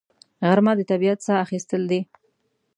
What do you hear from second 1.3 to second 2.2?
اخیستل دي